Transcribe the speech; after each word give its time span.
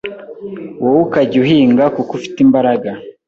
wowe 0.81 0.99
ukajya 1.05 1.37
uhinga 1.43 1.83
kuko 1.95 2.11
ufite 2.19 2.37
imbaraga 2.45 2.89